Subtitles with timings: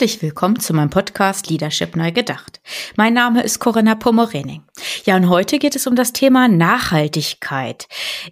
[0.00, 2.62] Herzlich willkommen zu meinem Podcast Leadership Neu Gedacht.
[2.96, 4.62] Mein Name ist Corinna Pomorening.
[5.04, 7.86] Ja, und heute geht es um das Thema Nachhaltigkeit.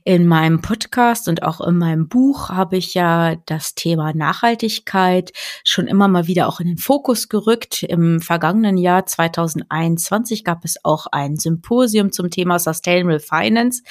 [0.05, 5.89] In meinem Podcast und auch in meinem Buch habe ich ja das Thema Nachhaltigkeit schon
[5.89, 7.83] immer mal wieder auch in den Fokus gerückt.
[7.83, 13.83] Im vergangenen Jahr 2021 gab es auch ein Symposium zum Thema Sustainable Finance.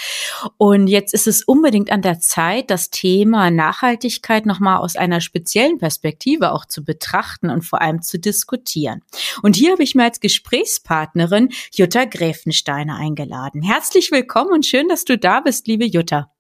[0.58, 5.78] Und jetzt ist es unbedingt an der Zeit, das Thema Nachhaltigkeit nochmal aus einer speziellen
[5.78, 9.02] Perspektive auch zu betrachten und vor allem zu diskutieren.
[9.44, 13.62] Und hier habe ich mir als Gesprächspartnerin Jutta Gräfensteiner eingeladen.
[13.62, 16.32] Herzlich willkommen und schön, dass du da bist, liebe Jutta.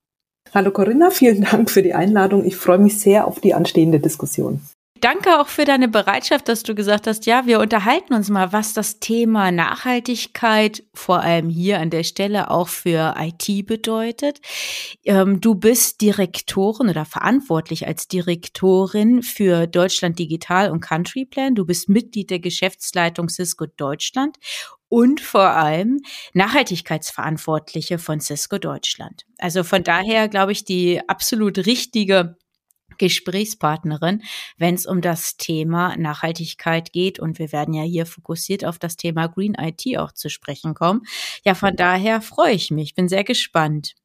[0.54, 2.46] Hallo Corinna, vielen Dank für die Einladung.
[2.46, 4.62] Ich freue mich sehr auf die anstehende Diskussion.
[5.02, 8.74] Danke auch für deine Bereitschaft, dass du gesagt hast, ja, wir unterhalten uns mal, was
[8.74, 14.40] das Thema Nachhaltigkeit vor allem hier an der Stelle auch für IT bedeutet.
[15.04, 21.56] Ähm, du bist Direktorin oder verantwortlich als Direktorin für Deutschland Digital und Country Plan.
[21.56, 24.38] Du bist Mitglied der Geschäftsleitung Cisco Deutschland
[24.90, 26.02] und vor allem
[26.34, 29.26] Nachhaltigkeitsverantwortliche von Cisco Deutschland.
[29.38, 32.38] Also von daher glaube ich die absolut richtige
[32.98, 34.24] Gesprächspartnerin,
[34.58, 37.20] wenn es um das Thema Nachhaltigkeit geht.
[37.20, 41.04] Und wir werden ja hier fokussiert auf das Thema Green IT auch zu sprechen kommen.
[41.44, 43.96] Ja, von daher freue ich mich, bin sehr gespannt.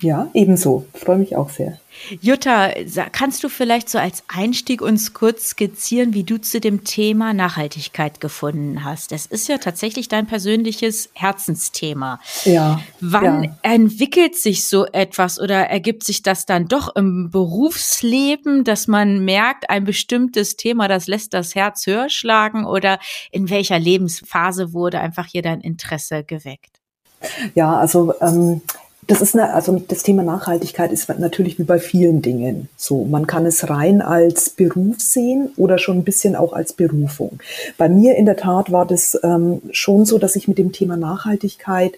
[0.00, 0.86] Ja, ebenso.
[0.92, 1.78] Ich freue mich auch sehr.
[2.20, 2.70] Jutta,
[3.12, 8.20] kannst du vielleicht so als Einstieg uns kurz skizzieren, wie du zu dem Thema Nachhaltigkeit
[8.20, 9.12] gefunden hast?
[9.12, 12.20] Das ist ja tatsächlich dein persönliches Herzensthema.
[12.44, 12.80] Ja.
[13.00, 13.58] Wann ja.
[13.62, 19.70] entwickelt sich so etwas oder ergibt sich das dann doch im Berufsleben, dass man merkt,
[19.70, 22.98] ein bestimmtes Thema, das lässt das Herz höher schlagen oder
[23.30, 26.80] in welcher Lebensphase wurde einfach hier dein Interesse geweckt?
[27.54, 28.60] Ja, also ähm,
[29.06, 33.04] das ist eine, also das Thema Nachhaltigkeit ist natürlich wie bei vielen Dingen so.
[33.04, 37.38] Man kann es rein als Beruf sehen oder schon ein bisschen auch als Berufung.
[37.76, 40.96] Bei mir in der Tat war das ähm, schon so, dass ich mit dem Thema
[40.96, 41.94] Nachhaltigkeit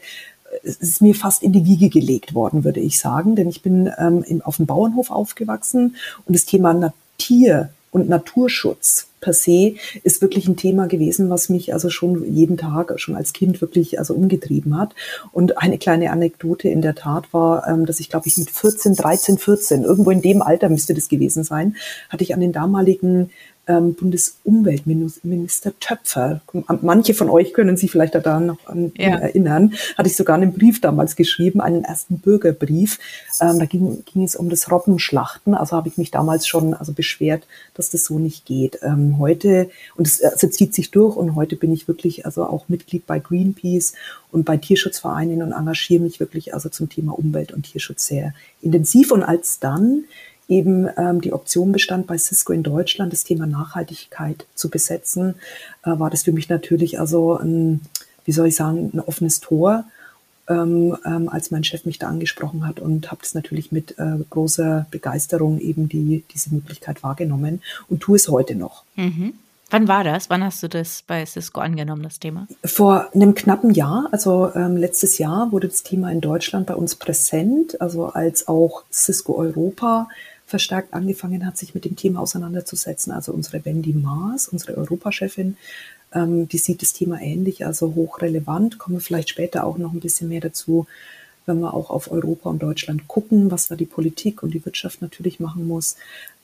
[0.62, 3.90] es ist mir fast in die Wiege gelegt worden, würde ich sagen, denn ich bin
[3.98, 10.46] ähm, auf dem Bauernhof aufgewachsen und das Thema Natur und Naturschutz per se ist wirklich
[10.46, 14.78] ein Thema gewesen, was mich also schon jeden Tag, schon als Kind wirklich also umgetrieben
[14.78, 14.94] hat.
[15.32, 18.96] Und eine kleine Anekdote in der Tat war, ähm, dass ich glaube ich mit 14,
[18.96, 21.76] 13, 14, irgendwo in dem Alter müsste das gewesen sein,
[22.10, 23.30] hatte ich an den damaligen
[23.68, 26.40] ähm, Bundesumweltminister Töpfer.
[26.82, 29.16] Manche von euch können sich vielleicht daran noch an ja.
[29.16, 29.74] erinnern.
[29.96, 32.98] Hatte ich sogar einen Brief damals geschrieben, einen ersten Bürgerbrief.
[33.40, 35.54] Ähm, da ging, ging es um das Robbenschlachten.
[35.54, 38.78] Also habe ich mich damals schon also beschwert, dass das so nicht geht.
[38.82, 42.68] Ähm, heute, und es also zieht sich durch, und heute bin ich wirklich also auch
[42.68, 43.94] Mitglied bei Greenpeace
[44.30, 49.10] und bei Tierschutzvereinen und engagiere mich wirklich also zum Thema Umwelt und Tierschutz sehr intensiv.
[49.10, 50.04] Und als dann
[50.48, 55.34] eben ähm, die Option bestand, bei Cisco in Deutschland das Thema Nachhaltigkeit zu besetzen,
[55.84, 57.80] äh, war das für mich natürlich also ein,
[58.24, 59.84] wie soll ich sagen, ein offenes Tor,
[60.48, 64.18] ähm, ähm, als mein Chef mich da angesprochen hat und habe das natürlich mit äh,
[64.30, 68.84] großer Begeisterung eben die, diese Möglichkeit wahrgenommen und tue es heute noch.
[68.94, 69.34] Mhm.
[69.70, 70.30] Wann war das?
[70.30, 72.46] Wann hast du das bei Cisco angenommen, das Thema?
[72.64, 76.94] Vor einem knappen Jahr, also ähm, letztes Jahr, wurde das Thema in Deutschland bei uns
[76.94, 80.08] präsent, also als auch Cisco Europa
[80.46, 83.12] verstärkt angefangen hat, sich mit dem Thema auseinanderzusetzen.
[83.12, 85.56] Also unsere Wendy Maas, unsere Europachefin,
[86.14, 88.78] ähm, die sieht das Thema ähnlich, also hochrelevant.
[88.78, 90.86] Kommen wir vielleicht später auch noch ein bisschen mehr dazu,
[91.46, 95.02] wenn wir auch auf Europa und Deutschland gucken, was da die Politik und die Wirtschaft
[95.02, 95.96] natürlich machen muss.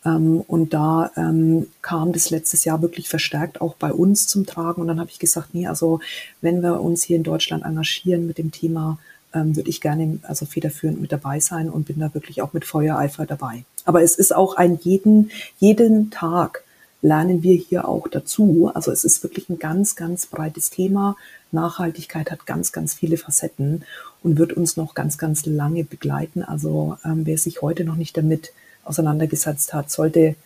[0.05, 4.81] Ähm, und da ähm, kam das letztes Jahr wirklich verstärkt auch bei uns zum Tragen.
[4.81, 6.01] Und dann habe ich gesagt, nee, also
[6.41, 8.99] wenn wir uns hier in Deutschland engagieren mit dem Thema
[9.35, 12.65] ähm, würde ich gerne also federführend mit dabei sein und bin da wirklich auch mit
[12.65, 13.65] Feuereifer dabei.
[13.85, 16.65] Aber es ist auch ein jeden, jeden Tag
[17.03, 18.71] lernen wir hier auch dazu.
[18.73, 21.17] Also es ist wirklich ein ganz, ganz breites Thema.
[21.51, 23.85] Nachhaltigkeit hat ganz, ganz viele Facetten
[24.23, 26.43] und wird uns noch ganz, ganz lange begleiten.
[26.43, 28.53] Also ähm, wer sich heute noch nicht damit
[28.85, 30.37] auseinandergesetzt hat, sollte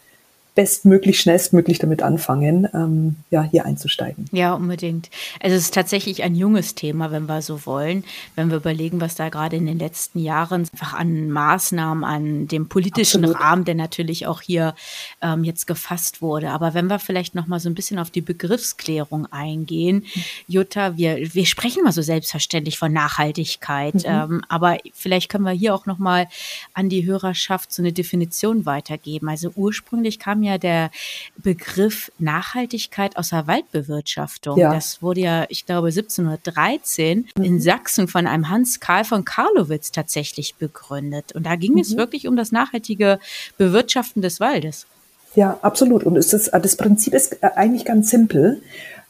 [0.56, 4.25] bestmöglich, schnellstmöglich damit anfangen, ähm, ja, hier einzusteigen.
[4.32, 5.11] Ja, unbedingt.
[5.41, 8.05] Also es ist tatsächlich ein junges Thema, wenn wir so wollen.
[8.37, 12.69] Wenn wir überlegen, was da gerade in den letzten Jahren einfach an Maßnahmen, an dem
[12.69, 13.41] politischen Absolut.
[13.41, 14.75] Rahmen, der natürlich auch hier
[15.20, 16.49] ähm, jetzt gefasst wurde.
[16.49, 20.23] Aber wenn wir vielleicht noch mal so ein bisschen auf die Begriffsklärung eingehen, mhm.
[20.49, 24.02] Jutta, wir, wir sprechen mal so selbstverständlich von Nachhaltigkeit, mhm.
[24.06, 26.29] ähm, aber vielleicht können wir hier auch noch mal
[26.73, 29.29] an die Hörerschaft so eine Definition weitergeben.
[29.29, 30.91] Also ursprünglich kam ja der
[31.37, 34.59] Begriff Nachhaltigkeit aus der Waldbewirtschaftung.
[34.59, 34.73] Ja.
[34.73, 37.45] Das wurde ja, ich glaube, 1713 mhm.
[37.45, 41.33] in Sachsen von einem Hans Karl von Karlowitz tatsächlich begründet.
[41.33, 41.81] Und da ging mhm.
[41.81, 43.19] es wirklich um das nachhaltige
[43.59, 44.87] Bewirtschaften des Waldes.
[45.35, 46.05] Ja, absolut.
[46.05, 48.63] Und es ist, das Prinzip ist äh, eigentlich ganz simpel.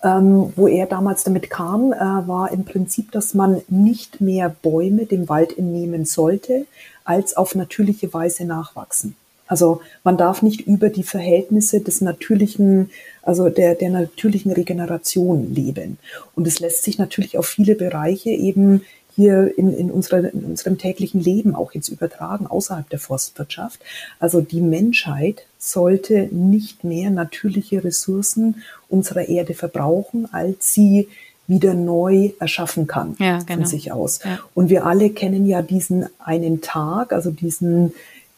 [0.04, 5.06] Ähm, wo er damals damit kam, äh, war im Prinzip, dass man nicht mehr Bäume
[5.06, 6.66] dem Wald entnehmen sollte,
[7.04, 9.16] als auf natürliche Weise nachwachsen.
[9.46, 12.90] Also man darf nicht über die Verhältnisse des natürlichen,
[13.22, 15.98] also der, der natürlichen Regeneration leben.
[16.34, 18.82] Und es lässt sich natürlich auf viele Bereiche eben
[19.16, 23.80] hier in, in, unserer, in unserem täglichen Leben auch jetzt übertragen, außerhalb der Forstwirtschaft.
[24.20, 31.08] Also die Menschheit sollte nicht mehr natürliche Ressourcen unserer Erde verbrauchen, als sie
[31.48, 33.60] wieder neu erschaffen kann ja, genau.
[33.60, 34.20] von sich aus.
[34.24, 34.38] Ja.
[34.54, 37.94] Und wir alle kennen ja diesen einen Tag, also diesen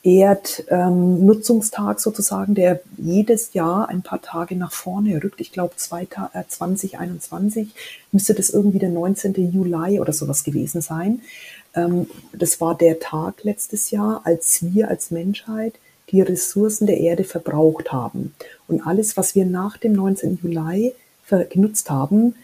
[0.09, 5.41] Erdnutzungstag ähm, sozusagen, der jedes Jahr ein paar Tage nach vorne rückt.
[5.41, 7.69] Ich glaube, 2021
[8.11, 9.53] müsste das irgendwie der 19.
[9.53, 11.21] Juli oder sowas gewesen sein.
[11.75, 15.75] Ähm, das war der Tag letztes Jahr, als wir als Menschheit
[16.11, 18.35] die Ressourcen der Erde verbraucht haben.
[18.67, 20.39] Und alles, was wir nach dem 19.
[20.43, 20.95] Juli
[21.51, 22.35] genutzt haben,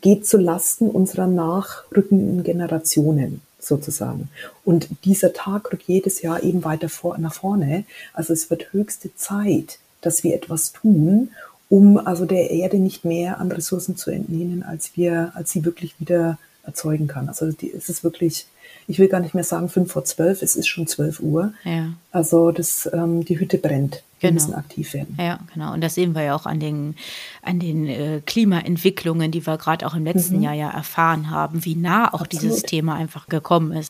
[0.00, 4.28] geht zu Lasten unserer nachrückenden Generationen sozusagen.
[4.64, 7.84] Und dieser Tag rückt jedes Jahr eben weiter vor, nach vorne.
[8.12, 11.30] Also es wird höchste Zeit, dass wir etwas tun,
[11.68, 15.98] um also der Erde nicht mehr an Ressourcen zu entnehmen, als wir, als sie wirklich
[16.00, 17.28] wieder erzeugen kann.
[17.28, 18.46] Also die, es ist wirklich,
[18.90, 21.54] ich will gar nicht mehr sagen fünf vor zwölf, es ist schon zwölf Uhr.
[21.62, 21.92] Ja.
[22.10, 24.02] Also das, ähm, die Hütte brennt.
[24.18, 24.42] Wir genau.
[24.42, 25.16] müssen aktiv werden.
[25.18, 25.72] Ja, genau.
[25.72, 26.96] Und das sehen wir ja auch an den,
[27.40, 30.42] an den äh, Klimaentwicklungen, die wir gerade auch im letzten mhm.
[30.42, 32.42] Jahr ja erfahren haben, wie nah auch Absolut.
[32.42, 33.89] dieses Thema einfach gekommen ist.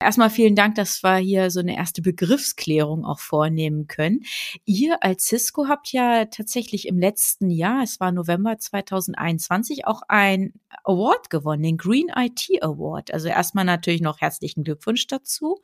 [0.00, 4.20] Erstmal vielen Dank, dass wir hier so eine erste Begriffsklärung auch vornehmen können.
[4.64, 10.52] Ihr als Cisco habt ja tatsächlich im letzten Jahr, es war November 2021, auch ein
[10.84, 13.12] Award gewonnen, den Green IT Award.
[13.12, 15.60] Also erstmal natürlich noch herzlichen Glückwunsch dazu.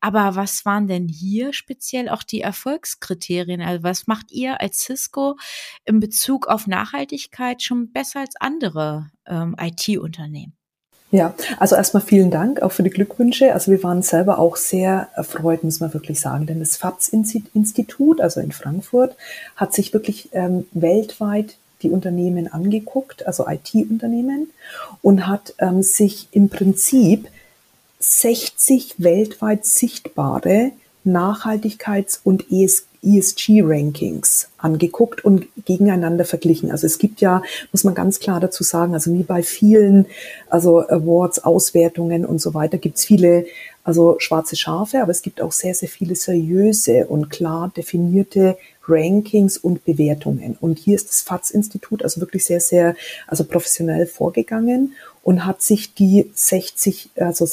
[0.00, 3.60] Aber was waren denn hier speziell auch die Erfolgskriterien?
[3.60, 5.36] Also was macht ihr als Cisco
[5.84, 10.57] in Bezug auf Nachhaltigkeit schon besser als andere ähm, IT-Unternehmen?
[11.10, 13.54] Ja, also erstmal vielen Dank auch für die Glückwünsche.
[13.54, 18.40] Also wir waren selber auch sehr erfreut, muss man wirklich sagen, denn das FATS-Institut, also
[18.40, 19.16] in Frankfurt,
[19.56, 24.50] hat sich wirklich ähm, weltweit die Unternehmen angeguckt, also IT-Unternehmen,
[25.00, 27.28] und hat ähm, sich im Prinzip
[28.00, 30.72] 60 weltweit sichtbare
[31.06, 36.70] Nachhaltigkeits- und ESG ESG-Rankings angeguckt und gegeneinander verglichen.
[36.70, 37.42] Also es gibt ja,
[37.72, 40.06] muss man ganz klar dazu sagen, also wie bei vielen,
[40.48, 43.46] also Awards, Auswertungen und so weiter, gibt es viele,
[43.84, 48.56] also schwarze Schafe, aber es gibt auch sehr, sehr viele seriöse und klar definierte
[48.88, 50.56] Rankings und Bewertungen.
[50.60, 52.96] Und hier ist das FATS-Institut also wirklich sehr, sehr,
[53.26, 57.46] also professionell vorgegangen und hat sich die 60 also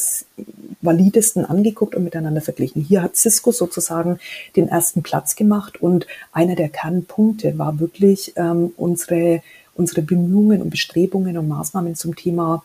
[0.85, 2.81] validesten angeguckt und miteinander verglichen.
[2.81, 4.19] Hier hat Cisco sozusagen
[4.55, 9.41] den ersten Platz gemacht und einer der Kernpunkte war wirklich ähm, unsere,
[9.75, 12.63] unsere Bemühungen und Bestrebungen und Maßnahmen zum Thema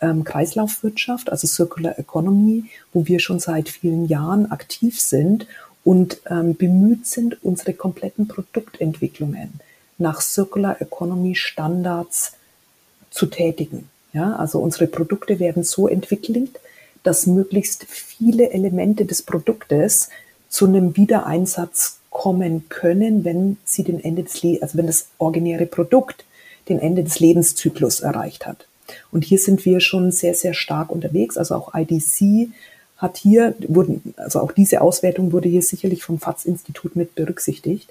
[0.00, 5.46] ähm, Kreislaufwirtschaft, also Circular Economy, wo wir schon seit vielen Jahren aktiv sind
[5.84, 9.60] und ähm, bemüht sind, unsere kompletten Produktentwicklungen
[9.98, 12.34] nach Circular Economy Standards
[13.10, 13.88] zu tätigen.
[14.12, 16.58] Ja, also unsere Produkte werden so entwickelt,
[17.08, 20.10] dass möglichst viele Elemente des Produktes
[20.48, 25.66] zu einem Wiedereinsatz kommen können, wenn sie den Ende des Le also wenn das originäre
[25.66, 26.24] Produkt
[26.68, 28.66] den Ende des Lebenszyklus erreicht hat.
[29.10, 31.36] Und hier sind wir schon sehr, sehr stark unterwegs.
[31.38, 32.50] Also auch IDC
[32.98, 37.88] hat hier, wurden, also auch diese Auswertung wurde hier sicherlich vom FATS-Institut mit berücksichtigt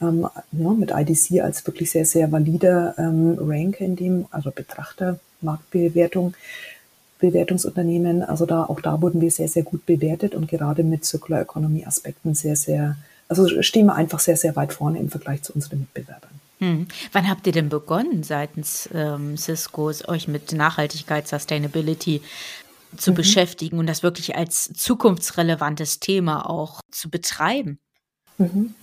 [0.00, 5.18] ähm, ja, mit IDC als wirklich sehr, sehr valider ähm, Rank in dem, also Betrachter,
[5.40, 6.34] Marktbewertung,
[7.18, 8.22] Bewertungsunternehmen.
[8.22, 11.84] Also da, auch da wurden wir sehr, sehr gut bewertet und gerade mit Circular Economy
[11.84, 12.96] Aspekten sehr, sehr,
[13.28, 16.30] also stehen wir einfach sehr, sehr weit vorne im Vergleich zu unseren Mitbewerbern.
[16.58, 16.88] Hm.
[17.12, 22.20] Wann habt ihr denn begonnen, seitens ähm, Ciscos euch mit Nachhaltigkeit, Sustainability
[22.96, 23.16] zu mhm.
[23.16, 27.78] beschäftigen und das wirklich als zukunftsrelevantes Thema auch zu betreiben?
[28.38, 28.74] Mhm.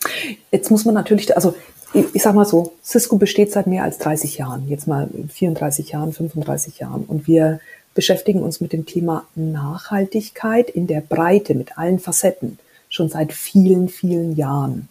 [0.51, 1.55] Jetzt muss man natürlich, also
[1.93, 5.89] ich, ich sag mal so, Cisco besteht seit mehr als 30 Jahren, jetzt mal 34
[5.89, 7.59] Jahren, 35 Jahren und wir
[7.95, 12.59] beschäftigen uns mit dem Thema Nachhaltigkeit in der Breite, mit allen Facetten,
[12.89, 14.89] schon seit vielen, vielen Jahren.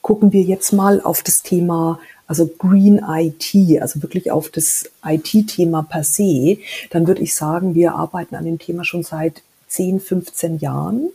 [0.00, 5.82] Gucken wir jetzt mal auf das Thema, also Green IT, also wirklich auf das IT-Thema
[5.82, 6.58] per se,
[6.90, 11.10] dann würde ich sagen, wir arbeiten an dem Thema schon seit 10, 15 Jahren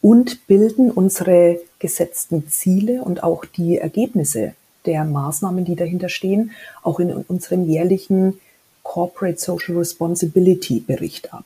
[0.00, 4.54] und bilden unsere gesetzten Ziele und auch die Ergebnisse
[4.86, 6.52] der Maßnahmen, die dahinter stehen,
[6.82, 8.40] auch in unserem jährlichen
[8.86, 11.44] Corporate Social Responsibility Bericht ab.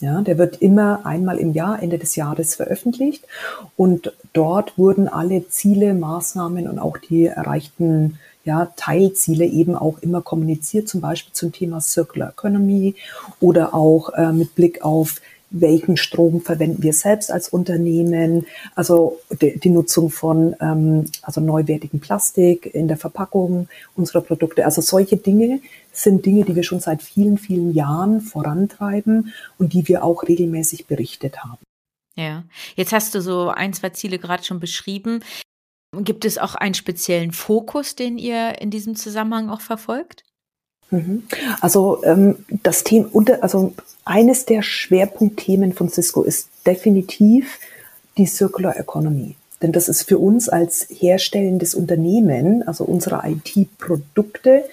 [0.00, 3.24] Ja, der wird immer einmal im Jahr, Ende des Jahres veröffentlicht
[3.76, 10.20] und dort wurden alle Ziele, Maßnahmen und auch die erreichten ja, Teilziele eben auch immer
[10.20, 12.94] kommuniziert, zum Beispiel zum Thema Circular Economy
[13.40, 15.20] oder auch äh, mit Blick auf
[15.52, 22.00] welchen Strom verwenden wir selbst als Unternehmen, also die, die Nutzung von ähm, also neuwertigen
[22.00, 24.64] Plastik in der Verpackung unserer Produkte.
[24.64, 25.60] Also solche Dinge
[25.92, 30.86] sind Dinge, die wir schon seit vielen, vielen Jahren vorantreiben und die wir auch regelmäßig
[30.86, 31.62] berichtet haben.
[32.16, 32.44] Ja,
[32.74, 35.22] jetzt hast du so ein, zwei Ziele gerade schon beschrieben.
[35.96, 40.24] Gibt es auch einen speziellen Fokus, den ihr in diesem Zusammenhang auch verfolgt?
[40.92, 41.24] Mhm.
[41.60, 43.08] Also ähm, das Thema,
[43.40, 47.58] also eines der Schwerpunktthemen von Cisco ist definitiv
[48.16, 49.34] die Circular Economy.
[49.62, 54.64] Denn das ist für uns als herstellendes Unternehmen, also unsere IT-Produkte,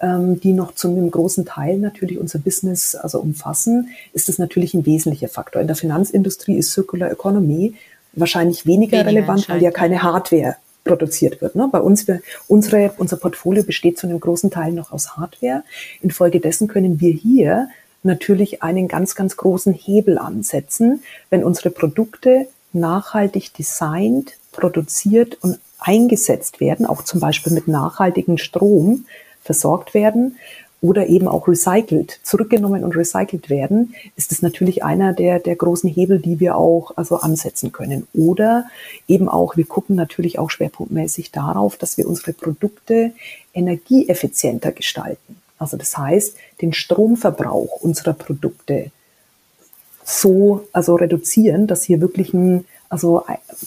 [0.00, 4.74] ähm, die noch zu einem großen Teil natürlich unser Business also umfassen, ist das natürlich
[4.74, 5.60] ein wesentlicher Faktor.
[5.60, 7.74] In der Finanzindustrie ist Circular Economy
[8.14, 10.56] wahrscheinlich weniger, weniger relevant, weil ja keine Hardware
[10.90, 11.54] produziert wird.
[11.54, 11.68] Ne?
[11.70, 15.62] Bei uns, wir, unsere, unser Portfolio besteht zu einem großen Teil noch aus Hardware.
[16.02, 17.68] Infolgedessen können wir hier
[18.02, 26.58] natürlich einen ganz, ganz großen Hebel ansetzen, wenn unsere Produkte nachhaltig designt, produziert und eingesetzt
[26.58, 29.04] werden, auch zum Beispiel mit nachhaltigem Strom
[29.42, 30.38] versorgt werden,
[30.82, 35.90] oder eben auch recycelt, zurückgenommen und recycelt werden, ist es natürlich einer der, der großen
[35.90, 38.06] Hebel, die wir auch also ansetzen können.
[38.14, 38.64] Oder
[39.06, 43.12] eben auch, wir gucken natürlich auch schwerpunktmäßig darauf, dass wir unsere Produkte
[43.52, 45.36] energieeffizienter gestalten.
[45.58, 48.90] Also das heißt, den Stromverbrauch unserer Produkte
[50.02, 53.24] so also reduzieren, dass hier wirklich ein also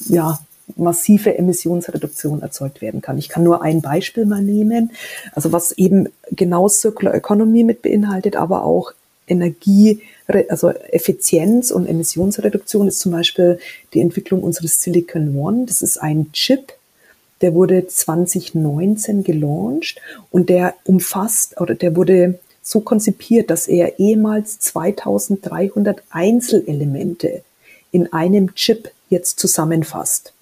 [0.09, 0.39] ja
[0.75, 3.17] massive Emissionsreduktion erzeugt werden kann.
[3.17, 4.91] Ich kann nur ein Beispiel mal nehmen,
[5.33, 8.93] also was eben genau Circular Economy mit beinhaltet, aber auch
[9.27, 10.01] Energie,
[10.49, 13.59] also Effizienz und Emissionsreduktion ist zum Beispiel
[13.93, 15.65] die Entwicklung unseres Silicon One.
[15.65, 16.73] Das ist ein Chip,
[17.41, 19.99] der wurde 2019 gelauncht
[20.31, 27.43] und der umfasst oder der wurde so konzipiert, dass er ehemals 2300 Einzelelemente
[27.91, 30.33] in einem Chip jetzt zusammenfasst.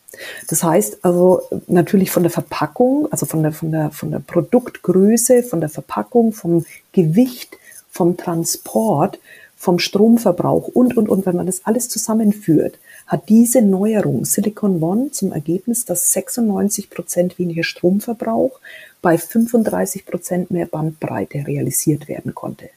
[0.48, 5.44] Das heißt also natürlich von der Verpackung, also von der, von der, von der Produktgröße,
[5.44, 7.58] von der Verpackung, vom Gewicht,
[7.89, 9.20] vom Transport,
[9.56, 15.12] vom Stromverbrauch und, und, und, wenn man das alles zusammenführt, hat diese Neuerung Silicon One
[15.12, 18.60] zum Ergebnis, dass 96 Prozent weniger Stromverbrauch
[19.01, 22.70] bei 35 Prozent mehr Bandbreite realisiert werden konnte.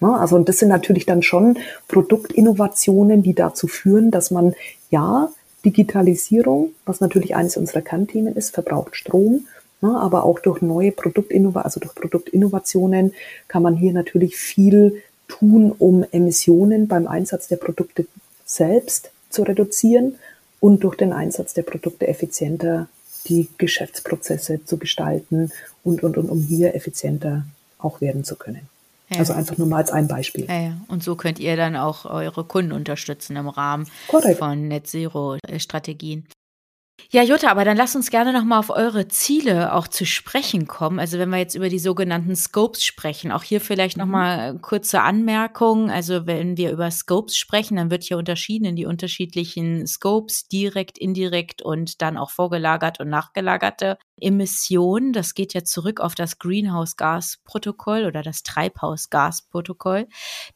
[0.00, 1.56] Also, und das sind natürlich dann schon
[1.88, 4.54] Produktinnovationen, die dazu führen, dass man
[4.90, 5.30] ja
[5.64, 9.46] Digitalisierung, was natürlich eines unserer Kernthemen ist, verbraucht Strom,
[9.80, 13.14] ne, aber auch durch neue Produktinnovationen, also durch Produktinnovationen
[13.48, 18.06] kann man hier natürlich viel tun, um Emissionen beim Einsatz der Produkte
[18.44, 20.16] selbst zu reduzieren
[20.60, 22.88] und durch den Einsatz der Produkte effizienter
[23.26, 25.50] die Geschäftsprozesse zu gestalten
[25.82, 27.44] und, und, und um hier effizienter
[27.78, 28.68] auch werden zu können.
[29.14, 29.20] Ja.
[29.20, 30.46] Also einfach nur mal als ein Beispiel.
[30.46, 30.76] Ja, ja.
[30.88, 34.38] Und so könnt ihr dann auch eure Kunden unterstützen im Rahmen Correct.
[34.38, 36.26] von Net Zero Strategien.
[37.10, 40.98] Ja, Jutta, aber dann lass uns gerne nochmal auf eure Ziele auch zu sprechen kommen.
[40.98, 44.60] Also wenn wir jetzt über die sogenannten Scopes sprechen, auch hier vielleicht nochmal mhm.
[44.62, 45.90] kurze Anmerkung.
[45.90, 50.98] Also wenn wir über Scopes sprechen, dann wird hier unterschieden in die unterschiedlichen Scopes, direkt,
[50.98, 55.12] indirekt und dann auch vorgelagert und nachgelagerte Emissionen.
[55.12, 60.06] Das geht ja zurück auf das Greenhouse-Gas-Protokoll oder das Treibhausgas-Protokoll.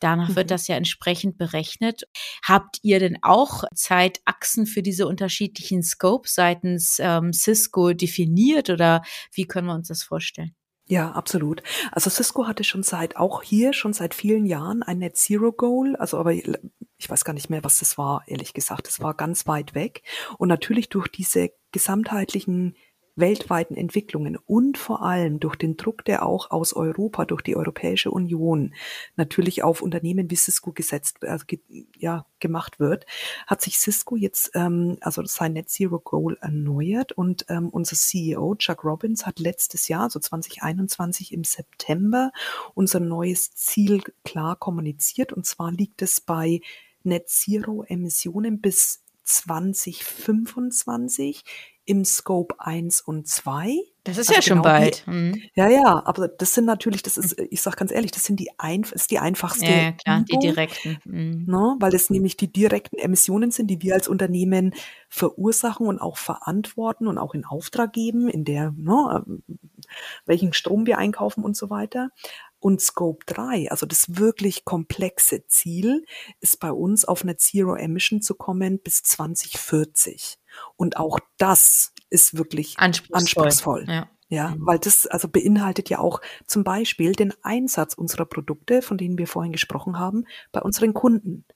[0.01, 0.37] Danach mhm.
[0.37, 2.05] wird das ja entsprechend berechnet.
[2.43, 9.47] Habt ihr denn auch Zeitachsen für diese unterschiedlichen Scopes seitens ähm, Cisco definiert oder wie
[9.47, 10.55] können wir uns das vorstellen?
[10.91, 11.63] Ja, absolut.
[11.93, 15.97] Also Cisco hatte schon seit, auch hier schon seit vielen Jahren ein Net Zero Goal.
[15.97, 18.87] Also, aber ich weiß gar nicht mehr, was das war, ehrlich gesagt.
[18.87, 20.03] Das war ganz weit weg.
[20.39, 22.75] Und natürlich durch diese gesamtheitlichen
[23.19, 28.11] weltweiten Entwicklungen und vor allem durch den Druck, der auch aus Europa, durch die Europäische
[28.11, 28.75] Union
[29.17, 31.61] natürlich auf Unternehmen wie Cisco gesetzt, also ge,
[31.97, 33.07] ja, gemacht wird,
[33.47, 38.55] hat sich Cisco jetzt ähm, also sein Net Zero Goal erneuert und ähm, unser CEO
[38.57, 42.33] Chuck Robbins hat letztes Jahr, so 2021 im September,
[42.75, 45.33] unser neues Ziel klar kommuniziert.
[45.33, 46.61] Und zwar liegt es bei
[47.03, 51.45] Net Zero Emissionen bis 2025
[51.89, 53.79] im Scope 1 und 2.
[54.05, 55.07] Das ist also ja schon genau bald.
[55.07, 55.43] Mhm.
[55.55, 58.51] Ja, ja, aber das sind natürlich, das ist, ich sag ganz ehrlich, das sind die
[58.59, 59.65] ein, ist die einfachste.
[59.65, 60.99] Ja, ja klar, Übung, die direkten.
[61.05, 61.45] Mhm.
[61.47, 64.75] Ne, weil es nämlich die direkten Emissionen sind, die wir als Unternehmen
[65.09, 69.25] verursachen und auch verantworten und auch in Auftrag geben, in der, ne,
[70.27, 72.11] welchen Strom wir einkaufen und so weiter.
[72.61, 76.05] Und Scope 3, also das wirklich komplexe Ziel,
[76.41, 80.39] ist bei uns auf eine Zero Emission zu kommen bis 2040.
[80.77, 83.45] Und auch das ist wirklich anspruchsvoll.
[83.45, 83.85] anspruchsvoll.
[83.89, 84.09] Ja.
[84.31, 84.67] Ja, mhm.
[84.67, 89.27] weil das also beinhaltet ja auch zum Beispiel den Einsatz unserer Produkte, von denen wir
[89.27, 91.47] vorhin gesprochen haben, bei unseren Kunden.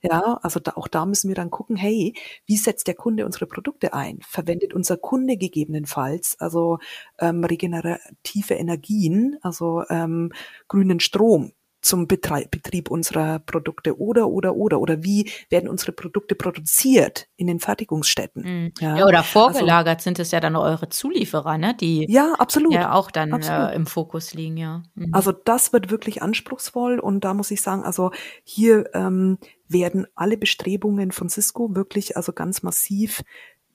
[0.00, 3.46] Ja, also da, auch da müssen wir dann gucken, hey, wie setzt der Kunde unsere
[3.46, 4.20] Produkte ein?
[4.22, 6.78] Verwendet unser Kunde gegebenenfalls also
[7.18, 10.32] ähm, regenerative Energien, also ähm,
[10.68, 11.52] grünen Strom?
[11.84, 17.60] Zum Betrieb unserer Produkte oder oder oder oder wie werden unsere Produkte produziert in den
[17.60, 18.42] Fertigungsstätten?
[18.42, 18.72] Mhm.
[18.80, 18.96] Ja.
[18.96, 19.06] ja.
[19.06, 21.76] oder vorgelagert also, sind es ja dann eure Zulieferer, ne?
[21.78, 24.82] Die ja absolut ja auch dann äh, im Fokus liegen, ja.
[24.94, 25.10] Mhm.
[25.12, 28.10] Also das wird wirklich anspruchsvoll und da muss ich sagen, also
[28.42, 29.38] hier ähm,
[29.68, 33.22] werden alle Bestrebungen von Cisco wirklich also ganz massiv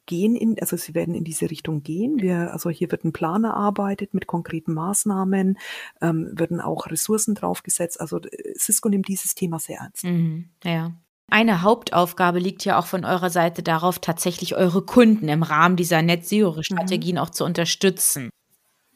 [0.09, 2.19] gehen in, also sie werden in diese Richtung gehen.
[2.19, 5.59] Wir, also hier wird ein Plan erarbeitet mit konkreten Maßnahmen,
[6.01, 8.01] ähm, werden auch Ressourcen draufgesetzt.
[8.01, 10.03] Also äh, Cisco nimmt dieses Thema sehr ernst.
[10.03, 10.93] Mhm, ja.
[11.29, 16.01] Eine Hauptaufgabe liegt ja auch von eurer Seite darauf, tatsächlich eure Kunden im Rahmen dieser
[16.01, 17.21] Net Zero Strategien mhm.
[17.21, 18.31] auch zu unterstützen.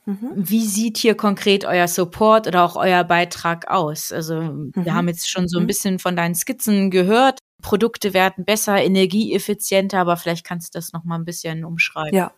[0.05, 0.31] Mhm.
[0.35, 4.11] Wie sieht hier konkret euer Support oder auch euer Beitrag aus?
[4.11, 4.71] Also mhm.
[4.73, 5.67] wir haben jetzt schon so ein mhm.
[5.67, 7.37] bisschen von deinen Skizzen gehört.
[7.63, 12.15] Produkte werden besser, energieeffizienter, aber vielleicht kannst du das noch mal ein bisschen umschreiben.
[12.15, 12.31] Ja,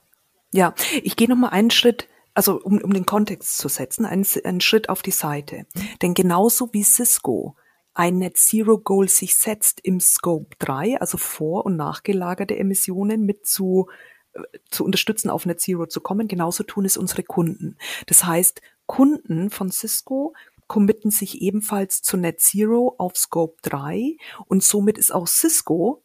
[0.53, 0.73] ja.
[1.03, 4.61] Ich gehe noch mal einen Schritt, also um, um den Kontext zu setzen, einen, einen
[4.61, 5.65] Schritt auf die Seite.
[6.01, 7.57] Denn genauso wie Cisco
[7.93, 13.47] ein Net Zero Goal sich setzt im Scope 3, also vor- und nachgelagerte Emissionen mit
[13.47, 13.87] zu
[14.33, 16.27] äh, zu unterstützen, auf Net Zero zu kommen.
[16.27, 17.77] Genauso tun es unsere Kunden.
[18.05, 20.33] Das heißt, Kunden von Cisco
[20.67, 26.03] committen sich ebenfalls zu Net Zero auf Scope 3 und somit ist auch Cisco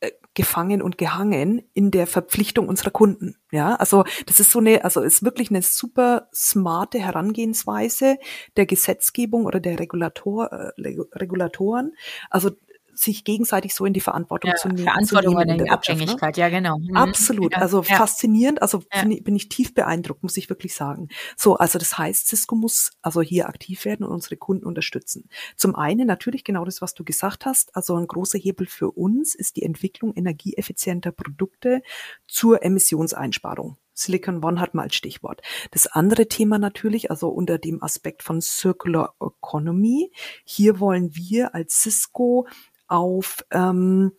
[0.00, 3.36] äh, gefangen und gehangen in der Verpflichtung unserer Kunden.
[3.50, 8.16] Ja, also das ist so eine, also ist wirklich eine super smarte Herangehensweise
[8.56, 10.72] der Gesetzgebung oder der Regulator, äh,
[11.14, 11.92] Regulatoren.
[12.30, 12.50] Also
[12.94, 14.84] sich gegenseitig so in die Verantwortung ja, zu nehmen.
[14.84, 15.72] Verantwortung zu nehmen in die ne?
[15.72, 16.40] Abhängigkeit, ne?
[16.40, 16.78] ja genau.
[16.78, 16.96] Mhm.
[16.96, 17.96] Absolut, also ja.
[17.96, 19.06] faszinierend, also ja.
[19.08, 21.08] ich, bin ich tief beeindruckt, muss ich wirklich sagen.
[21.36, 25.28] So, also das heißt, Cisco muss also hier aktiv werden und unsere Kunden unterstützen.
[25.56, 29.34] Zum einen natürlich genau das, was du gesagt hast, also ein großer Hebel für uns
[29.34, 31.82] ist die Entwicklung energieeffizienter Produkte
[32.26, 33.76] zur Emissionseinsparung.
[34.00, 35.42] Silicon One hat mal als Stichwort.
[35.70, 40.10] Das andere Thema natürlich, also unter dem Aspekt von Circular Economy.
[40.44, 42.46] Hier wollen wir als Cisco
[42.90, 44.12] auf ähm,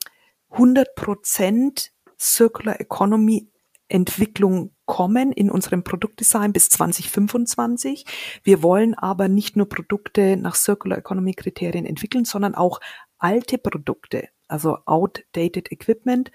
[0.52, 3.48] 100% Circular Economy
[3.88, 8.06] Entwicklung kommen in unserem Produktdesign bis 2025.
[8.44, 12.80] Wir wollen aber nicht nur Produkte nach Circular Economy Kriterien entwickeln, sondern auch
[13.18, 16.32] alte Produkte, also outdated Equipment,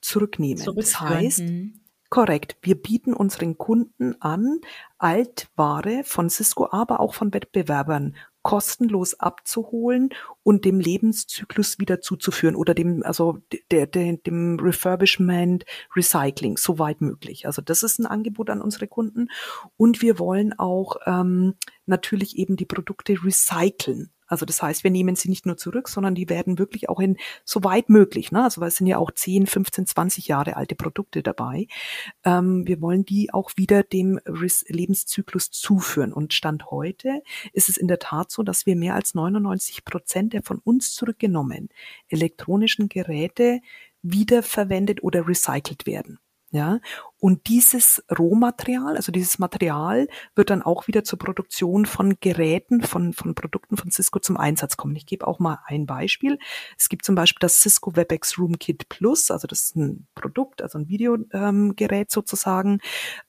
[0.00, 0.64] zurücknehmen.
[0.74, 1.80] Das heißt, mhm.
[2.08, 4.60] korrekt, wir bieten unseren Kunden an,
[4.98, 10.10] Altware von Cisco, aber auch von Wettbewerbern kostenlos abzuholen
[10.42, 13.38] und dem Lebenszyklus wieder zuzuführen oder dem, also
[13.70, 17.46] der, der, dem Refurbishment, Recycling, soweit möglich.
[17.46, 19.28] Also das ist ein Angebot an unsere Kunden.
[19.76, 21.54] Und wir wollen auch ähm,
[21.86, 24.10] natürlich eben die Produkte recyceln.
[24.30, 27.16] Also das heißt, wir nehmen sie nicht nur zurück, sondern die werden wirklich auch in
[27.44, 28.44] so weit möglich, ne?
[28.44, 31.66] also weil es sind ja auch 10, 15, 20 Jahre alte Produkte dabei.
[32.24, 36.12] Ähm, wir wollen die auch wieder dem Lebenszyklus zuführen.
[36.12, 40.32] Und Stand heute ist es in der Tat so, dass wir mehr als 99 Prozent
[40.32, 41.68] der von uns zurückgenommen
[42.08, 43.60] elektronischen Geräte
[44.02, 46.20] wiederverwendet oder recycelt werden.
[46.52, 46.80] Ja,
[47.20, 53.12] und dieses Rohmaterial, also dieses Material, wird dann auch wieder zur Produktion von Geräten, von,
[53.12, 54.96] von Produkten von Cisco zum Einsatz kommen.
[54.96, 56.40] Ich gebe auch mal ein Beispiel.
[56.76, 60.60] Es gibt zum Beispiel das Cisco WebEx Room Kit Plus, also das ist ein Produkt,
[60.60, 62.80] also ein Videogerät ähm, sozusagen,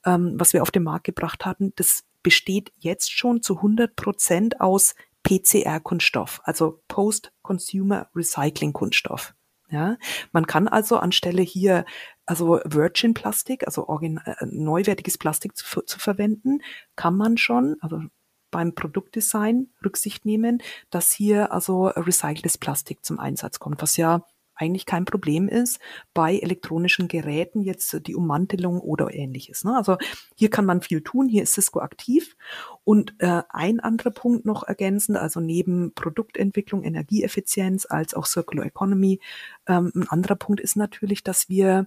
[0.04, 1.72] ähm, was wir auf den Markt gebracht hatten.
[1.76, 9.34] Das besteht jetzt schon zu 100 Prozent aus PCR-Kunststoff, also Post-Consumer Recycling-Kunststoff.
[9.72, 9.96] Ja,
[10.32, 11.86] man kann also anstelle hier
[12.26, 16.60] also Virgin Plastik, also äh, neuwertiges Plastik zu, zu verwenden,
[16.96, 18.00] kann man schon, also
[18.50, 24.86] beim Produktdesign Rücksicht nehmen, dass hier also recyceltes Plastik zum Einsatz kommt, was ja eigentlich
[24.86, 25.80] kein Problem ist
[26.14, 29.64] bei elektronischen Geräten, jetzt die Ummantelung oder ähnliches.
[29.64, 29.76] Ne?
[29.76, 29.96] Also
[30.36, 32.36] hier kann man viel tun, hier ist Cisco aktiv.
[32.84, 39.20] Und äh, ein anderer Punkt noch ergänzend, also neben Produktentwicklung, Energieeffizienz als auch Circular Economy,
[39.66, 41.86] ähm, ein anderer Punkt ist natürlich, dass wir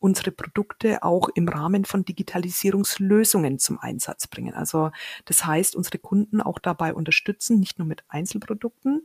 [0.00, 4.54] unsere Produkte auch im Rahmen von Digitalisierungslösungen zum Einsatz bringen.
[4.54, 4.90] Also
[5.26, 9.04] das heißt, unsere Kunden auch dabei unterstützen, nicht nur mit Einzelprodukten,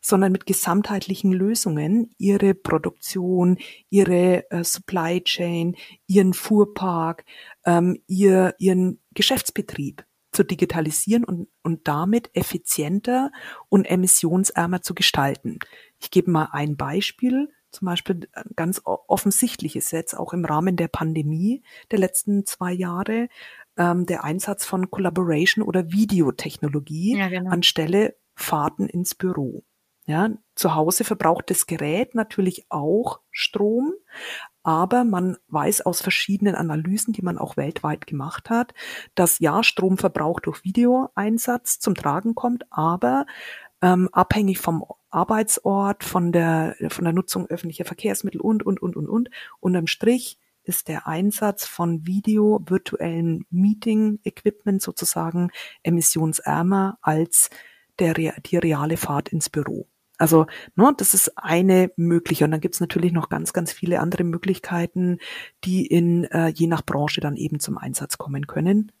[0.00, 3.58] sondern mit gesamtheitlichen Lösungen ihre Produktion,
[3.90, 7.24] ihre äh, Supply Chain, ihren Fuhrpark,
[7.66, 13.32] ähm, ihr, ihren Geschäftsbetrieb zu digitalisieren und, und damit effizienter
[13.68, 15.58] und emissionsärmer zu gestalten.
[15.98, 20.88] Ich gebe mal ein Beispiel, zum Beispiel ein ganz offensichtliches jetzt auch im Rahmen der
[20.88, 21.62] Pandemie
[21.92, 23.28] der letzten zwei Jahre,
[23.76, 27.50] ähm, der Einsatz von Collaboration oder Videotechnologie ja, genau.
[27.50, 29.62] anstelle Fahrten ins Büro.
[30.06, 33.92] Ja, zu Hause verbraucht das Gerät natürlich auch Strom,
[34.62, 38.72] aber man weiß aus verschiedenen Analysen, die man auch weltweit gemacht hat,
[39.14, 43.26] dass ja Stromverbrauch durch Videoeinsatz zum Tragen kommt, aber
[43.82, 49.08] ähm, abhängig vom Arbeitsort, von der, von der Nutzung öffentlicher Verkehrsmittel und, und, und, und,
[49.08, 49.30] und.
[49.60, 55.50] Unterm Strich ist der Einsatz von Video, virtuellen Meeting-Equipment sozusagen
[55.82, 57.50] emissionsärmer als
[57.98, 59.88] der, die reale Fahrt ins Büro.
[60.18, 62.44] Also, ne, das ist eine mögliche.
[62.44, 65.18] Und dann gibt's natürlich noch ganz, ganz viele andere Möglichkeiten,
[65.64, 68.92] die in äh, je nach Branche dann eben zum Einsatz kommen können.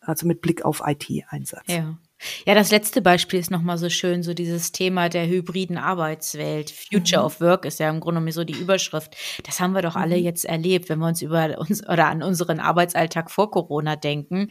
[0.00, 1.66] Also mit Blick auf IT-Einsatz.
[1.66, 1.98] Ja.
[2.46, 6.70] Ja, das letzte Beispiel ist nochmal so schön, so dieses Thema der hybriden Arbeitswelt.
[6.70, 7.26] Future mhm.
[7.26, 9.14] of Work ist ja im Grunde genommen so die Überschrift.
[9.44, 10.24] Das haben wir doch alle mhm.
[10.24, 14.48] jetzt erlebt, wenn wir uns über uns oder an unseren Arbeitsalltag vor Corona denken.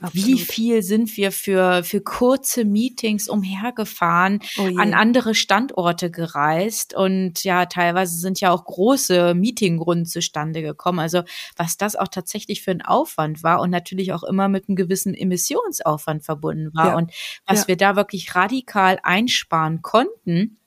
[0.00, 0.26] Absolut.
[0.26, 7.44] Wie viel sind wir für, für kurze Meetings umhergefahren, oh an andere Standorte gereist und
[7.44, 10.98] ja, teilweise sind ja auch große Meetingrunden zustande gekommen.
[10.98, 11.22] Also
[11.56, 15.14] was das auch tatsächlich für ein Aufwand war und natürlich auch immer mit einem gewissen
[15.14, 16.87] Emissionsaufwand verbunden war.
[16.88, 16.96] Ja.
[16.96, 17.12] Und
[17.46, 17.68] was ja.
[17.68, 20.58] wir da wirklich radikal einsparen konnten,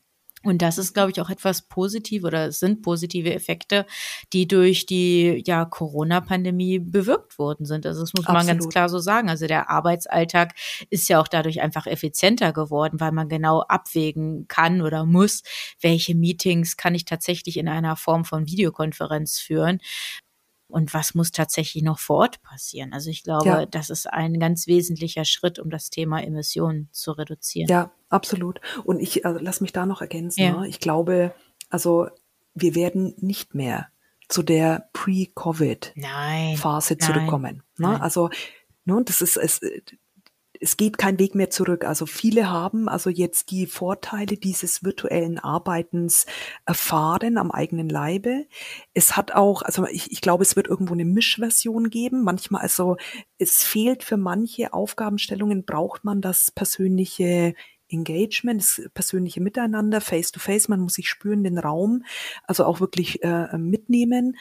[0.43, 3.85] und das ist, glaube ich, auch etwas positiv oder es sind positive Effekte,
[4.33, 7.85] die durch die ja, Corona-Pandemie bewirkt worden sind.
[7.85, 8.39] Also das muss Absolut.
[8.39, 9.29] man ganz klar so sagen.
[9.29, 10.55] Also der Arbeitsalltag
[10.89, 15.43] ist ja auch dadurch einfach effizienter geworden, weil man genau abwägen kann oder muss,
[15.79, 19.79] welche Meetings kann ich tatsächlich in einer Form von Videokonferenz führen
[20.71, 22.93] und was muss tatsächlich noch vor Ort passieren.
[22.93, 23.65] Also ich glaube, ja.
[23.65, 27.69] das ist ein ganz wesentlicher Schritt, um das Thema Emissionen zu reduzieren.
[27.69, 28.61] Ja, absolut.
[28.83, 30.41] Und ich äh, lass mich da noch ergänzen.
[30.41, 30.61] Ja.
[30.61, 30.67] Ne?
[30.67, 31.33] Ich glaube,
[31.69, 32.07] also
[32.53, 33.87] wir werden nicht mehr
[34.27, 37.63] zu der Pre-Covid-Phase zurückkommen.
[37.77, 38.01] Ne?
[38.01, 38.29] Also
[38.85, 39.59] ne, das ist es,
[40.61, 41.83] es geht kein Weg mehr zurück.
[41.83, 46.27] Also viele haben also jetzt die Vorteile dieses virtuellen Arbeitens
[46.65, 48.45] erfahren am eigenen Leibe.
[48.93, 52.23] Es hat auch, also ich, ich glaube, es wird irgendwo eine Mischversion geben.
[52.23, 52.97] Manchmal, also
[53.39, 57.55] es fehlt für manche Aufgabenstellungen, braucht man das persönliche
[57.89, 62.05] Engagement, das persönliche Miteinander, face to face, man muss sich spüren, den Raum,
[62.45, 64.37] also auch wirklich äh, mitnehmen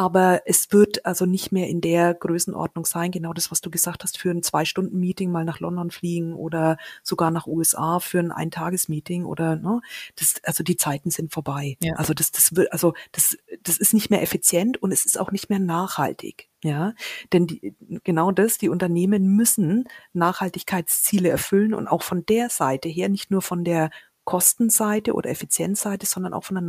[0.00, 4.02] aber es wird also nicht mehr in der Größenordnung sein, genau das, was du gesagt
[4.02, 9.26] hast, für ein Zwei-Stunden-Meeting mal nach London fliegen oder sogar nach USA für ein Eintages-Meeting
[9.26, 9.82] oder ne,
[10.16, 11.76] das, also die Zeiten sind vorbei.
[11.82, 11.96] Ja.
[11.96, 15.32] Also das, das wird, also das, das ist nicht mehr effizient und es ist auch
[15.32, 16.48] nicht mehr nachhaltig.
[16.64, 16.94] Ja,
[17.34, 19.84] denn die, genau das, die Unternehmen müssen
[20.14, 23.90] Nachhaltigkeitsziele erfüllen und auch von der Seite her, nicht nur von der
[24.24, 26.62] Kostenseite oder Effizienzseite, sondern auch von der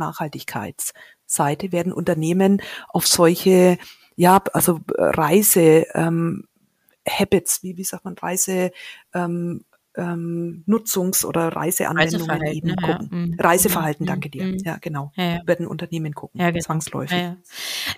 [1.32, 3.78] Nachhaltigkeitsseite werden Unternehmen auf solche,
[4.16, 6.44] ja, also Reise, ähm,
[7.08, 8.70] Habits, wie, wie sagt man, Reise,
[9.14, 9.64] ähm,
[9.96, 13.08] ähm, Nutzungs- oder Reiseanwendungen eben gucken.
[13.10, 13.16] Ja.
[13.16, 13.36] Mhm.
[13.38, 14.08] Reiseverhalten, mhm.
[14.08, 14.44] danke dir.
[14.44, 14.58] Mhm.
[14.64, 15.12] Ja, genau.
[15.16, 15.40] Ja, ja.
[15.46, 16.62] Werden Unternehmen gucken, ja, genau.
[16.62, 17.18] zwangsläufig.
[17.18, 17.36] Ja,